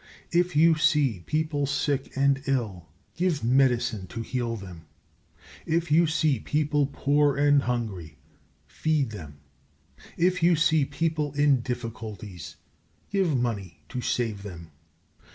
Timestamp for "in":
11.33-11.61